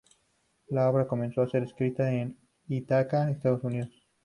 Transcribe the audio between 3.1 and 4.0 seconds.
Estados Unidos.